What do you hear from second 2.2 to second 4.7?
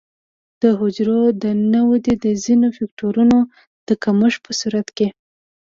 د ځینو فکټورونو د کمښت په